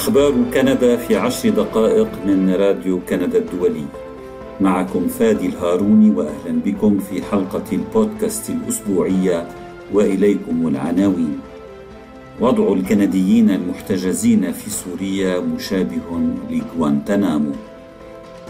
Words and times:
أخبار 0.00 0.34
كندا 0.54 0.96
في 0.96 1.16
عشر 1.16 1.48
دقائق 1.48 2.08
من 2.26 2.54
راديو 2.54 3.00
كندا 3.08 3.38
الدولي. 3.38 3.84
معكم 4.60 5.08
فادي 5.08 5.46
الهاروني 5.46 6.10
وأهلا 6.10 6.60
بكم 6.64 6.98
في 6.98 7.22
حلقة 7.22 7.64
البودكاست 7.72 8.50
الأسبوعية 8.50 9.48
وإليكم 9.92 10.68
العناوين. 10.68 11.38
وضع 12.40 12.72
الكنديين 12.72 13.50
المحتجزين 13.50 14.52
في 14.52 14.70
سوريا 14.70 15.40
مشابه 15.40 16.08
لغوانتنامو 16.50 17.52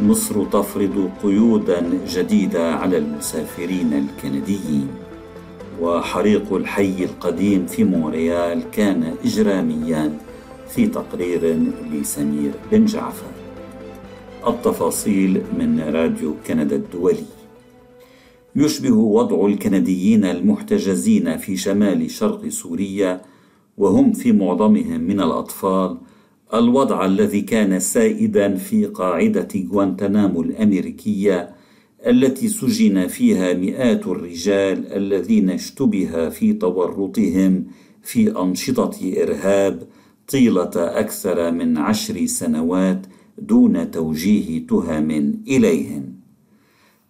مصر 0.01 0.45
تفرض 0.45 1.11
قيودا 1.23 1.83
جديدة 2.09 2.75
على 2.75 2.99
المسافرين 2.99 4.07
الكنديين. 4.07 4.89
وحريق 5.81 6.53
الحي 6.53 7.05
القديم 7.05 7.67
في 7.67 7.85
مونريال 7.85 8.63
كان 8.73 9.15
إجراميا. 9.25 10.30
في 10.75 10.87
تقرير 10.87 11.59
لسمير 11.93 12.51
بن 12.73 12.85
جعفر. 12.85 13.27
التفاصيل 14.47 15.43
من 15.59 15.81
راديو 15.81 16.35
كندا 16.47 16.77
الدولي. 16.77 17.25
يشبه 18.57 18.93
وضع 18.93 19.47
الكنديين 19.47 20.25
المحتجزين 20.25 21.37
في 21.37 21.57
شمال 21.57 22.11
شرق 22.11 22.49
سوريا 22.49 23.21
وهم 23.79 24.13
في 24.13 24.33
معظمهم 24.33 25.01
من 25.01 25.21
الأطفال 25.21 25.99
الوضع 26.55 27.05
الذي 27.05 27.41
كان 27.41 27.81
سائدا 27.81 28.55
في 28.55 28.87
قاعدة 28.87 29.49
غوانتنامو 29.73 30.43
الأمريكية 30.43 31.55
التي 32.07 32.49
سجن 32.49 33.07
فيها 33.07 33.55
مئات 33.55 34.07
الرجال 34.07 34.93
الذين 34.93 35.51
اشتبه 35.51 36.29
في 36.29 36.53
تورطهم 36.53 37.65
في 38.03 38.41
أنشطة 38.41 39.23
إرهاب 39.23 39.83
طيلة 40.31 40.71
أكثر 40.77 41.51
من 41.51 41.79
عشر 41.79 42.27
سنوات 42.27 43.07
دون 43.39 43.91
توجيه 43.91 44.67
تهم 44.67 45.11
إليهم. 45.49 46.21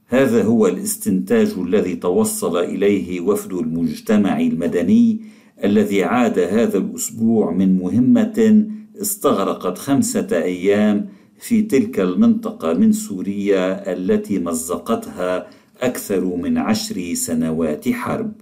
هذا 0.06 0.42
هو 0.42 0.66
الاستنتاج 0.66 1.54
الذي 1.58 1.96
توصل 1.96 2.56
إليه 2.56 3.20
وفد 3.20 3.52
المجتمع 3.52 4.40
المدني 4.40 5.20
الذي 5.64 6.04
عاد 6.04 6.38
هذا 6.38 6.78
الأسبوع 6.78 7.52
من 7.52 7.78
مهمة 7.78 8.66
استغرقت 9.00 9.78
خمسة 9.78 10.28
أيام 10.32 11.08
في 11.38 11.62
تلك 11.62 12.00
المنطقة 12.00 12.72
من 12.72 12.92
سوريا 12.92 13.92
التي 13.92 14.38
مزقتها 14.38 15.46
أكثر 15.80 16.24
من 16.36 16.58
عشر 16.58 17.14
سنوات 17.14 17.88
حرب. 17.88 18.32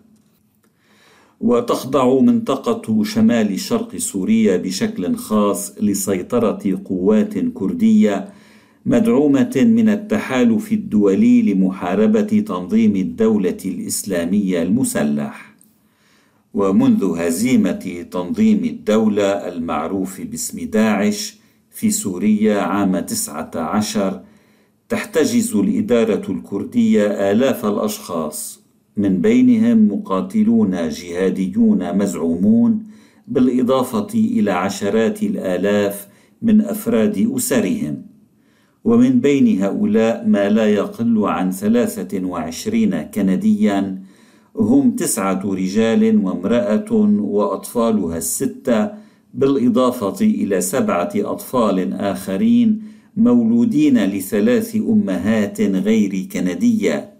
وتخضع 1.41 2.21
منطقة 2.21 3.05
شمال 3.05 3.61
شرق 3.61 3.97
سوريا 3.97 4.57
بشكل 4.57 5.17
خاص 5.17 5.73
لسيطرة 5.81 6.81
قوات 6.85 7.39
كردية 7.39 8.29
مدعومة 8.87 9.53
من 9.57 9.89
التحالف 9.89 10.73
الدولي 10.73 11.43
لمحاربة 11.43 12.45
تنظيم 12.47 12.97
الدولة 12.97 13.57
الإسلامية 13.65 14.63
المسلح. 14.63 15.55
ومنذ 16.55 17.05
هزيمة 17.05 18.07
تنظيم 18.11 18.65
الدولة 18.65 19.49
المعروف 19.49 20.21
باسم 20.21 20.65
داعش 20.71 21.37
في 21.71 21.91
سوريا 21.91 22.61
عام 22.61 22.99
19 22.99 24.21
تحتجز 24.89 25.57
الإدارة 25.57 26.33
الكردية 26.33 27.31
آلاف 27.31 27.67
الأشخاص 27.67 28.58
من 28.99 29.21
بينهم 29.21 29.89
مقاتلون 29.93 30.89
جهاديون 30.89 31.99
مزعومون 31.99 32.83
بالإضافة 33.29 34.09
إلى 34.15 34.51
عشرات 34.51 35.23
الآلاف 35.23 36.09
من 36.43 36.61
أفراد 36.61 37.31
أسرهم. 37.37 38.03
ومن 38.85 39.21
بين 39.21 39.63
هؤلاء 39.63 40.27
ما 40.27 40.49
لا 40.49 40.67
يقل 40.67 41.25
عن 41.25 41.51
ثلاثة 41.51 42.27
وعشرين 42.27 43.03
كنديا 43.03 44.03
هم 44.57 44.91
تسعة 44.91 45.41
رجال 45.45 46.25
وامرأة 46.25 46.93
وأطفالها 47.21 48.17
الستة 48.17 48.91
بالإضافة 49.35 50.25
إلى 50.25 50.61
سبعة 50.61 51.11
أطفال 51.17 51.93
آخرين 51.93 52.83
مولودين 53.17 54.05
لثلاث 54.05 54.77
أمهات 54.77 55.61
غير 55.61 56.29
كنديات 56.33 57.18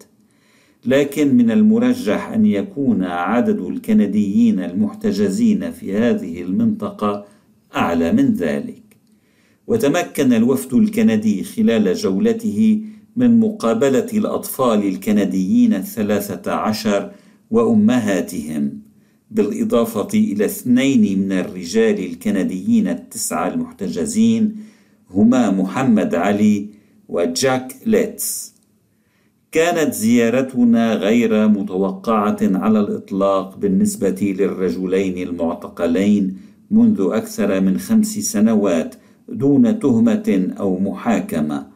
لكن 0.89 1.35
من 1.35 1.51
المرجح 1.51 2.29
أن 2.29 2.47
يكون 2.47 3.05
عدد 3.05 3.61
الكنديين 3.61 4.61
المحتجزين 4.61 5.71
في 5.71 5.97
هذه 5.99 6.43
المنطقة 6.43 7.25
أعلى 7.77 8.13
من 8.13 8.35
ذلك. 8.35 8.83
وتمكن 9.67 10.33
الوفد 10.33 10.75
الكندي 10.75 11.45
خلال 11.45 11.95
جولته 11.95 12.81
من 13.17 13.41
مقابلة 13.41 14.07
الأطفال 14.13 14.89
الكنديين 14.89 15.75
الثلاثة 15.75 16.53
عشر 16.53 17.11
وأمهاتهم 17.51 18.79
بالإضافة 19.31 20.09
إلى 20.15 20.45
اثنين 20.45 21.19
من 21.19 21.33
الرجال 21.33 22.05
الكنديين 22.05 22.89
التسعة 22.89 23.49
المحتجزين 23.49 24.57
هما 25.11 25.51
محمد 25.51 26.15
علي 26.15 26.69
وجاك 27.09 27.75
ليتس. 27.87 28.58
كانت 29.53 29.95
زيارتنا 29.95 30.95
غير 30.95 31.49
متوقعة 31.49 32.37
على 32.43 32.81
الإطلاق 32.81 33.57
بالنسبة 33.57 34.35
للرجلين 34.39 35.29
المعتقلين 35.29 36.37
منذ 36.71 37.09
أكثر 37.13 37.61
من 37.61 37.79
خمس 37.79 38.19
سنوات 38.19 38.95
دون 39.29 39.79
تهمة 39.79 40.55
أو 40.59 40.79
محاكمة. 40.79 41.67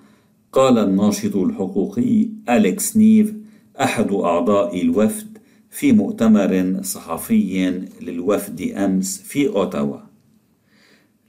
قال 0.52 0.78
الناشط 0.78 1.36
الحقوقي 1.36 2.28
أليكس 2.48 2.96
نيف 2.96 3.34
أحد 3.80 4.12
أعضاء 4.12 4.82
الوفد 4.82 5.38
في 5.70 5.92
مؤتمر 5.92 6.80
صحفي 6.82 7.80
للوفد 8.00 8.60
أمس 8.60 9.22
في 9.22 9.48
أوتاوا. 9.48 10.11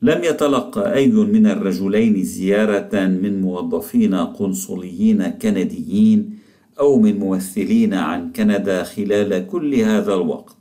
لم 0.04 0.24
يتلقى 0.24 0.94
أي 0.94 1.08
من 1.08 1.48
الرجلين 1.48 2.24
زيارة 2.24 3.08
من 3.08 3.42
موظفين 3.42 4.16
قنصليين 4.16 5.28
كنديين 5.28 6.40
أو 6.80 7.00
من 7.00 7.20
ممثلين 7.20 7.94
عن 7.94 8.32
كندا 8.32 8.84
خلال 8.84 9.48
كل 9.48 9.76
هذا 9.76 10.14
الوقت، 10.14 10.58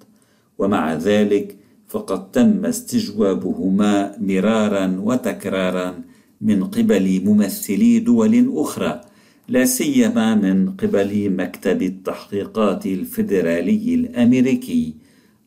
ومع 0.58 0.94
ذلك 0.94 1.56
فقد 1.88 2.30
تم 2.30 2.66
استجوابهما 2.66 4.12
مرارا 4.18 5.00
وتكرارا 5.02 6.02
من 6.40 6.64
قبل 6.64 7.22
ممثلي 7.24 7.98
دول 7.98 8.52
أخرى، 8.56 9.00
لا 9.48 9.64
سيما 9.64 10.34
من 10.34 10.70
قبل 10.70 11.30
مكتب 11.36 11.82
التحقيقات 11.82 12.86
الفيدرالي 12.86 13.94
الأمريكي، 13.94 14.94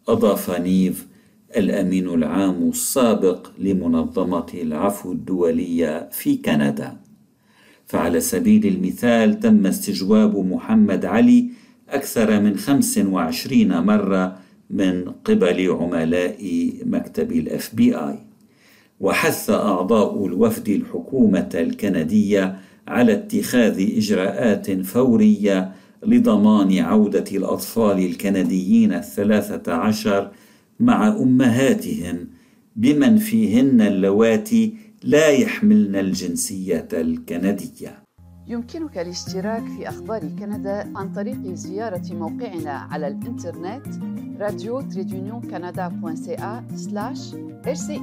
أضاف 0.08 0.60
نيف 0.60 1.08
الأمين 1.58 2.10
العام 2.10 2.70
السابق 2.70 3.48
لمنظمة 3.60 4.46
العفو 4.54 5.12
الدولية 5.12 6.10
في 6.12 6.38
كندا. 6.38 6.98
فعلى 7.86 8.20
سبيل 8.20 8.66
المثال 8.66 9.40
تم 9.40 9.66
استجواب 9.66 10.38
محمد 10.38 11.06
علي 11.06 11.50
أكثر 11.90 12.40
من 12.40 12.58
25 12.58 13.82
مرة 13.82 14.38
من 14.70 15.12
قبل 15.26 15.72
عملاء 15.72 16.72
مكتب 16.86 17.32
ال 17.32 17.76
FBI 17.76 18.20
وحث 19.00 19.50
أعضاء 19.50 20.26
الوفد 20.26 20.70
الحكومة 20.70 21.50
الكندية 21.54 22.56
على 22.88 23.14
اتخاذ 23.14 23.98
إجراءات 23.98 24.72
فورية 24.82 25.72
لضمان 26.04 26.80
عودة 26.80 27.26
الأطفال 27.32 28.06
الكنديين 28.06 28.94
الثلاثة 28.94 29.74
عشر 29.74 30.32
مع 30.80 31.08
امهاتهم 31.08 32.28
بمن 32.76 33.18
فيهن 33.18 33.82
اللواتي 33.82 34.74
لا 35.04 35.28
يحملن 35.28 35.96
الجنسية 35.96 36.88
الكندية. 36.94 38.06
يمكنك 38.48 38.98
الاشتراك 38.98 39.64
في 39.78 39.90
أخبار 39.90 40.22
كندا 40.40 40.92
عن 40.96 41.12
طريق 41.14 41.54
زيارة 41.54 42.14
موقعنا 42.14 42.72
على 42.72 43.08
الإنترنت 43.08 43.88
راديو 44.40 44.82
تريدونيون 44.82 45.42
كندا 45.42 45.92
سلاش 46.76 47.36
رسي 47.68 48.02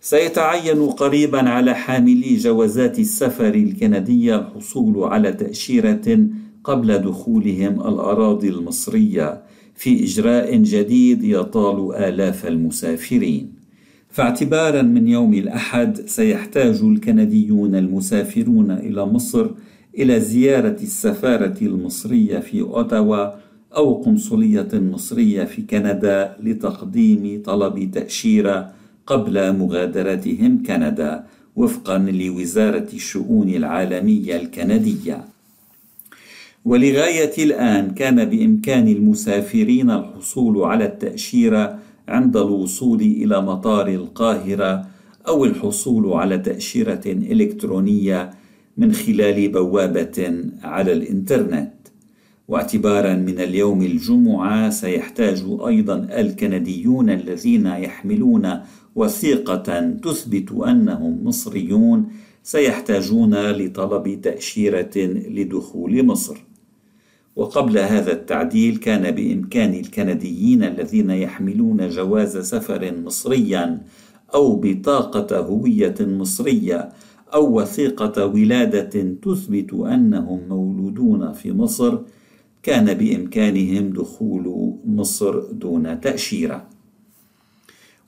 سيتعين 0.00 0.86
قريبا 0.86 1.48
على 1.48 1.74
حاملي 1.74 2.36
جوازات 2.36 2.98
السفر 2.98 3.54
الكندية 3.54 4.36
الحصول 4.36 5.04
على 5.04 5.32
تأشيرة 5.32 6.28
قبل 6.70 6.98
دخولهم 6.98 7.80
الأراضي 7.80 8.48
المصرية 8.48 9.42
في 9.74 10.04
إجراء 10.04 10.56
جديد 10.56 11.24
يطال 11.24 11.94
آلاف 11.94 12.46
المسافرين. 12.46 13.52
فاعتبارا 14.10 14.82
من 14.82 15.08
يوم 15.08 15.34
الأحد 15.34 16.00
سيحتاج 16.06 16.80
الكنديون 16.82 17.74
المسافرون 17.74 18.70
إلى 18.70 19.04
مصر 19.06 19.46
إلى 19.98 20.20
زيارة 20.20 20.76
السفارة 20.82 21.56
المصرية 21.62 22.38
في 22.38 22.60
أوتاوا 22.60 23.30
أو 23.76 23.94
قنصلية 23.94 24.68
مصرية 24.72 25.44
في 25.44 25.62
كندا 25.62 26.36
لتقديم 26.42 27.42
طلب 27.44 27.90
تأشيرة 27.90 28.72
قبل 29.06 29.56
مغادرتهم 29.56 30.62
كندا 30.62 31.24
وفقا 31.56 31.98
لوزارة 31.98 32.88
الشؤون 32.94 33.48
العالمية 33.48 34.36
الكندية. 34.36 35.24
ولغاية 36.64 37.44
الآن 37.44 37.90
كان 37.90 38.24
بإمكان 38.24 38.88
المسافرين 38.88 39.90
الحصول 39.90 40.62
على 40.62 40.84
التأشيرة 40.84 41.78
عند 42.08 42.36
الوصول 42.36 43.00
إلى 43.00 43.42
مطار 43.42 43.88
القاهرة 43.88 44.86
أو 45.28 45.44
الحصول 45.44 46.12
على 46.12 46.38
تأشيرة 46.38 47.00
إلكترونية 47.06 48.30
من 48.76 48.92
خلال 48.92 49.48
بوابة 49.48 50.44
على 50.62 50.92
الإنترنت. 50.92 51.72
واعتبارا 52.48 53.14
من 53.14 53.40
اليوم 53.40 53.82
الجمعة 53.82 54.70
سيحتاج 54.70 55.44
أيضا 55.66 55.96
الكنديون 55.96 57.10
الذين 57.10 57.66
يحملون 57.66 58.60
وثيقة 58.96 59.90
تثبت 60.02 60.52
أنهم 60.52 61.24
مصريون 61.24 62.08
سيحتاجون 62.42 63.50
لطلب 63.50 64.20
تأشيرة 64.20 64.96
لدخول 65.28 66.06
مصر. 66.06 66.49
وقبل 67.40 67.78
هذا 67.78 68.12
التعديل 68.12 68.76
كان 68.76 69.10
بإمكان 69.10 69.74
الكنديين 69.74 70.64
الذين 70.64 71.10
يحملون 71.10 71.88
جواز 71.88 72.38
سفر 72.38 72.94
مصريا 73.04 73.82
أو 74.34 74.60
بطاقة 74.62 75.38
هوية 75.38 75.94
مصرية 76.00 76.88
أو 77.34 77.60
وثيقة 77.60 78.26
ولادة 78.26 79.14
تثبت 79.22 79.72
أنهم 79.72 80.40
مولودون 80.48 81.32
في 81.32 81.52
مصر 81.52 81.98
كان 82.62 82.94
بإمكانهم 82.94 83.90
دخول 83.90 84.74
مصر 84.86 85.40
دون 85.52 86.00
تأشيرة. 86.00 86.66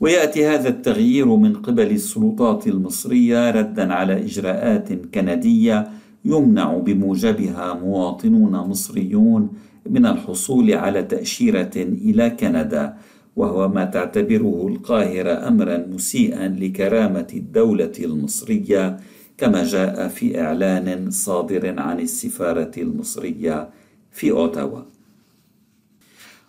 ويأتي 0.00 0.46
هذا 0.46 0.68
التغيير 0.68 1.26
من 1.26 1.52
قبل 1.54 1.90
السلطات 1.90 2.66
المصرية 2.66 3.50
ردا 3.50 3.92
على 3.92 4.24
إجراءات 4.24 4.92
كندية 4.92 5.88
يمنع 6.24 6.78
بموجبها 6.78 7.74
مواطنون 7.74 8.52
مصريون 8.52 9.48
من 9.90 10.06
الحصول 10.06 10.72
على 10.72 11.02
تأشيرة 11.02 11.70
إلى 11.76 12.30
كندا 12.30 12.96
وهو 13.36 13.68
ما 13.68 13.84
تعتبره 13.84 14.68
القاهرة 14.68 15.48
أمرا 15.48 15.86
مسيئا 15.86 16.48
لكرامة 16.48 17.26
الدولة 17.34 17.92
المصرية 17.98 18.96
كما 19.38 19.64
جاء 19.64 20.08
في 20.08 20.40
إعلان 20.40 21.10
صادر 21.10 21.80
عن 21.80 22.00
السفارة 22.00 22.70
المصرية 22.78 23.70
في 24.12 24.30
أوتاوا. 24.30 24.82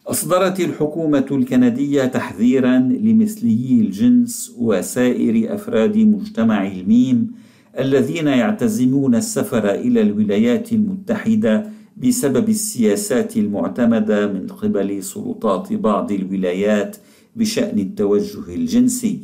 أصدرت 0.08 0.60
الحكومة 0.60 1.26
الكندية 1.32 2.06
تحذيرا 2.06 2.78
لمثليي 2.80 3.82
الجنس 3.82 4.56
وسائر 4.58 5.56
أفراد 5.56 5.98
مجتمع 5.98 6.68
الميم 6.68 7.32
الذين 7.80 8.28
يعتزمون 8.28 9.16
السفر 9.16 9.72
إلى 9.72 10.02
الولايات 10.02 10.74
المتحدة 10.74 11.66
بسبب 11.98 12.50
السياسات 12.50 13.38
المعتمدة 13.38 14.28
من 14.28 14.48
قبل 14.48 15.04
سلطات 15.04 15.74
بعض 15.74 16.12
الولايات 16.12 16.98
بشأن 17.36 17.80
التوجه 17.80 18.56
الجنسي. 18.56 19.20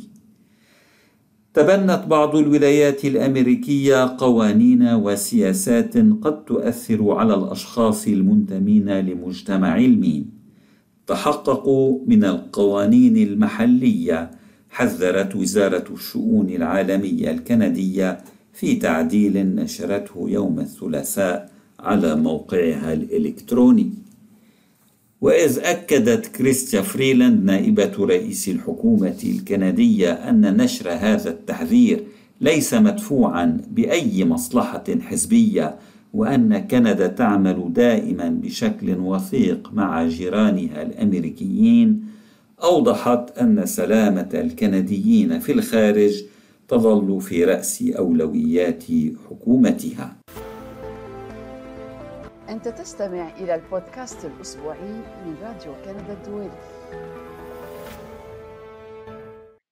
تبنت 1.54 2.04
بعض 2.08 2.36
الولايات 2.36 3.04
الأمريكية 3.04 4.16
قوانين 4.18 4.82
وسياسات 4.82 5.96
قد 5.96 6.44
تؤثر 6.44 7.10
على 7.10 7.34
الأشخاص 7.34 8.06
المنتمين 8.06 9.00
لمجتمع 9.00 9.78
الميم. 9.78 10.30
تحققوا 11.06 11.98
من 12.06 12.24
القوانين 12.24 13.16
المحلية 13.16 14.30
حذرت 14.70 15.36
وزارة 15.36 15.84
الشؤون 15.94 16.50
العالمية 16.50 17.30
الكندية 17.30 18.18
في 18.52 18.76
تعديل 18.76 19.54
نشرته 19.54 20.24
يوم 20.28 20.60
الثلاثاء 20.60 21.50
على 21.80 22.16
موقعها 22.16 22.92
الإلكتروني. 22.92 23.90
وإذ 25.20 25.58
أكدت 25.58 26.26
كريستيا 26.26 26.82
فريلاند 26.82 27.44
نائبة 27.44 27.92
رئيس 27.98 28.48
الحكومة 28.48 29.18
الكندية 29.24 30.12
أن 30.12 30.56
نشر 30.56 30.90
هذا 30.90 31.30
التحذير 31.30 32.04
ليس 32.40 32.74
مدفوعا 32.74 33.60
بأي 33.70 34.24
مصلحة 34.24 34.84
حزبية 35.00 35.78
وأن 36.14 36.58
كندا 36.58 37.06
تعمل 37.06 37.72
دائما 37.72 38.28
بشكل 38.28 38.96
وثيق 38.98 39.70
مع 39.72 40.06
جيرانها 40.06 40.82
الأمريكيين 40.82 42.04
أوضحت 42.62 43.38
أن 43.38 43.66
سلامة 43.66 44.28
الكنديين 44.34 45.38
في 45.38 45.52
الخارج 45.52 46.22
تظل 46.70 47.20
في 47.20 47.44
رأس 47.44 47.82
أولويات 47.98 48.84
حكومتها. 49.30 50.16
أنت 52.48 52.68
تستمع 52.68 53.28
إلى 53.40 53.54
البودكاست 53.54 54.24
الأسبوعي 54.24 54.92
من 55.26 55.34
راديو 55.42 55.72
كندا 55.84 56.12
الدولي. 56.12 56.50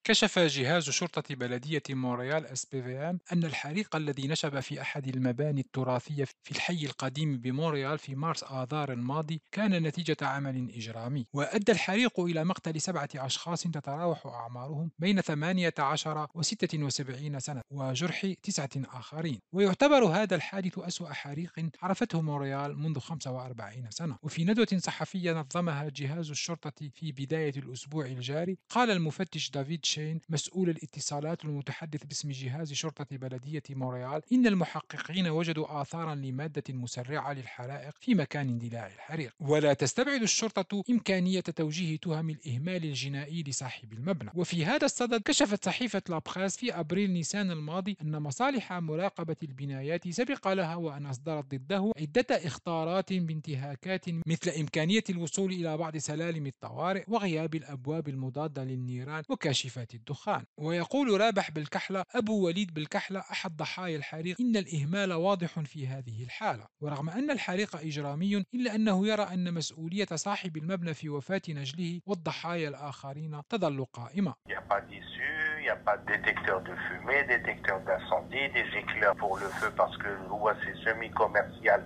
كشف 0.08 0.38
جهاز 0.38 0.90
شرطة 0.90 1.34
بلدية 1.34 1.82
مونريال 1.90 2.46
SPVM 2.46 3.18
أن 3.32 3.44
الحريق 3.44 3.96
الذي 3.96 4.28
نشب 4.28 4.60
في 4.60 4.80
أحد 4.80 5.08
المباني 5.08 5.60
التراثية 5.60 6.24
في 6.24 6.50
الحي 6.50 6.86
القديم 6.86 7.38
بمونريال 7.38 7.98
في 7.98 8.14
مارس 8.14 8.44
آذار 8.44 8.92
الماضي 8.92 9.42
كان 9.52 9.82
نتيجة 9.82 10.16
عمل 10.22 10.70
إجرامي. 10.76 11.26
وأدى 11.32 11.72
الحريق 11.72 12.20
إلى 12.20 12.44
مقتل 12.44 12.80
سبعة 12.80 13.08
أشخاص 13.14 13.62
تتراوح 13.62 14.26
أعمارهم 14.26 14.90
بين 14.98 15.20
18 15.20 16.26
و 16.34 16.42
76 16.42 17.40
سنة 17.40 17.62
وجرح 17.70 18.26
تسعة 18.42 18.70
آخرين. 18.76 19.40
ويعتبر 19.52 20.04
هذا 20.04 20.36
الحادث 20.36 20.78
أسوأ 20.78 21.12
حريق 21.12 21.52
عرفته 21.82 22.20
مونريال 22.20 22.78
منذ 22.78 22.98
45 22.98 23.90
سنة. 23.90 24.18
وفي 24.22 24.44
ندوة 24.44 24.78
صحفية 24.78 25.32
نظمها 25.32 25.88
جهاز 25.88 26.30
الشرطة 26.30 26.90
في 26.94 27.12
بداية 27.12 27.54
الأسبوع 27.56 28.06
الجاري 28.06 28.58
قال 28.68 28.90
المفتش 28.90 29.50
دافيد 29.50 29.84
شين 29.98 30.20
مسؤول 30.28 30.70
الاتصالات 30.70 31.44
المتحدث 31.44 32.04
باسم 32.04 32.30
جهاز 32.30 32.72
شرطة 32.72 33.06
بلدية 33.16 33.62
مونريال 33.70 34.22
إن 34.32 34.46
المحققين 34.46 35.28
وجدوا 35.28 35.82
آثارا 35.82 36.14
لمادة 36.14 36.62
مسرعة 36.68 37.32
للحرائق 37.32 37.94
في 38.00 38.14
مكان 38.14 38.48
اندلاع 38.48 38.86
الحريق. 38.86 39.34
ولا 39.40 39.72
تستبعد 39.72 40.22
الشرطة 40.22 40.82
إمكانية 40.90 41.40
توجيه 41.40 41.96
تهم 41.96 42.30
الإهمال 42.30 42.84
الجنائي 42.84 43.42
لصاحب 43.42 43.92
المبنى. 43.92 44.30
وفي 44.34 44.64
هذا 44.64 44.84
الصدد 44.84 45.22
كشفت 45.22 45.64
صحيفة 45.64 46.02
La 46.08 46.20
Presse 46.20 46.56
في 46.56 46.74
أبريل 46.80 47.10
نيسان 47.10 47.50
الماضي 47.50 47.96
أن 48.02 48.22
مصالح 48.22 48.72
مراقبة 48.72 49.36
البنايات 49.42 50.08
سبق 50.08 50.48
لها 50.48 50.74
وأن 50.74 51.06
أصدرت 51.06 51.54
ضده 51.54 51.92
عدة 52.00 52.26
إخطارات 52.30 53.12
بانتهاكات 53.12 54.04
مثل 54.26 54.50
إمكانية 54.60 55.04
الوصول 55.10 55.52
إلى 55.52 55.76
بعض 55.76 55.96
سلالم 55.96 56.46
الطوارئ 56.46 57.04
وغياب 57.08 57.54
الأبواب 57.54 58.08
المضادة 58.08 58.64
للنيران 58.64 59.22
وكاشفات 59.28 59.87
الدخان 59.94 60.44
ويقول 60.56 61.20
رابح 61.20 61.50
بالكحلة 61.50 62.04
أبو 62.14 62.46
وليد 62.46 62.74
بالكحلة 62.74 63.20
أحد 63.20 63.56
ضحايا 63.56 63.96
الحريق 63.96 64.36
إن 64.40 64.56
الإهمال 64.56 65.12
واضح 65.12 65.60
في 65.60 65.86
هذه 65.86 66.22
الحالة 66.22 66.66
ورغم 66.80 67.10
أن 67.10 67.30
الحريق 67.30 67.76
إجرامي 67.76 68.44
إلا 68.54 68.74
أنه 68.74 69.06
يرى 69.06 69.22
أن 69.22 69.54
مسؤولية 69.54 70.08
صاحب 70.14 70.56
المبنى 70.56 70.94
في 70.94 71.08
وفاة 71.08 71.42
نجله 71.48 72.00
والضحايا 72.06 72.68
الآخرين 72.68 73.42
تظل 73.48 73.84
قائمة 73.84 74.34
il 74.48 75.62
n'y 75.62 75.70
a 75.70 75.76
pas 75.76 75.96
de 75.98 76.06
détecteur 76.06 76.60
de 76.62 76.74
fumée, 76.74 77.24
détecteur 77.24 77.80
d'incendie, 77.80 78.48
des 78.54 78.78
éclairs 78.78 79.14
pour 79.16 79.36
le 79.36 79.48
feu 79.48 79.70
parce 79.76 79.96
que 79.98 80.08
loi 80.28 80.54
c'est 80.64 80.74
semi-commercial. 80.84 81.84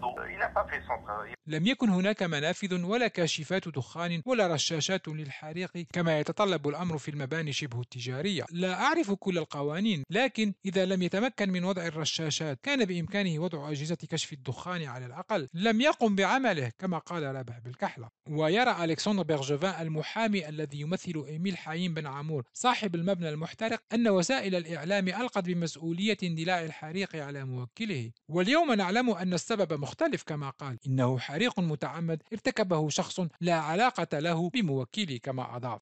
d'eau. 0.00 0.14
Il 0.30 0.38
pas 0.54 0.66
fait 0.70 0.82
son 0.88 1.02
travail. 1.04 1.33
لم 1.46 1.66
يكن 1.66 1.88
هناك 1.88 2.22
منافذ 2.22 2.82
ولا 2.84 3.08
كاشفات 3.08 3.68
دخان 3.68 4.22
ولا 4.26 4.46
رشاشات 4.46 5.08
للحريق 5.08 5.70
كما 5.92 6.20
يتطلب 6.20 6.68
الأمر 6.68 6.98
في 6.98 7.10
المباني 7.10 7.52
شبه 7.52 7.80
التجارية. 7.80 8.44
لا 8.50 8.82
أعرف 8.82 9.10
كل 9.10 9.38
القوانين 9.38 10.04
لكن 10.10 10.54
إذا 10.66 10.84
لم 10.84 11.02
يتمكن 11.02 11.50
من 11.50 11.64
وضع 11.64 11.86
الرشاشات 11.86 12.60
كان 12.62 12.84
بإمكانه 12.84 13.38
وضع 13.38 13.70
أجهزة 13.70 13.94
كشف 13.94 14.32
الدخان 14.32 14.82
على 14.82 15.06
الأقل. 15.06 15.48
لم 15.54 15.80
يقم 15.80 16.16
بعمله 16.16 16.72
كما 16.78 16.98
قال 16.98 17.22
رابح 17.22 17.58
بالكحلة. 17.58 18.08
ويرى 18.28 18.84
ألكسندر 18.84 19.22
بيرجوفان 19.22 19.82
المحامي 19.86 20.48
الذي 20.48 20.80
يمثل 20.80 21.24
إيميل 21.28 21.56
حايم 21.56 21.94
بن 21.94 22.06
عامور 22.06 22.44
صاحب 22.52 22.94
المبنى 22.94 23.28
المحترق 23.28 23.82
أن 23.94 24.08
وسائل 24.08 24.54
الإعلام 24.54 25.08
ألقت 25.08 25.44
بمسؤولية 25.44 26.16
اندلاع 26.22 26.64
الحريق 26.64 27.16
على 27.16 27.44
موكله. 27.44 28.10
واليوم 28.28 28.72
نعلم 28.72 29.10
أن 29.10 29.34
السبب 29.34 29.72
مختلف 29.80 30.22
كما 30.22 30.50
قال. 30.50 30.78
إنه 30.86 31.18
حريق 31.34 31.60
متعمد 31.60 32.22
ارتكبه 32.32 32.88
شخص 32.88 33.20
لا 33.40 33.54
علاقة 33.54 34.18
له 34.18 34.50
بموكله 34.50 35.18
كما 35.22 35.56
أضاف. 35.56 35.80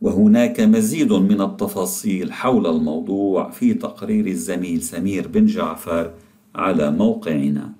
وهناك 0.00 0.60
مزيد 0.60 1.12
من 1.12 1.40
التفاصيل 1.40 2.32
حول 2.32 2.66
الموضوع 2.66 3.50
في 3.50 3.74
تقرير 3.74 4.26
الزميل 4.26 4.82
سمير 4.82 5.28
بن 5.28 5.46
جعفر 5.46 6.14
على 6.54 6.90
موقعنا. 6.90 7.72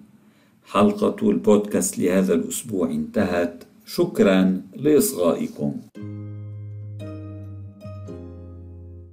حلقة 0.66 1.30
البودكاست 1.30 1.98
لهذا 1.98 2.34
الأسبوع 2.34 2.90
انتهت. 2.90 3.64
شكرا 3.86 4.62
لإصغائكم. 4.76 5.72